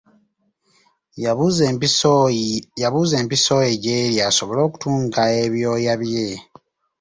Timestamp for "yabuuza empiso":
2.81-3.55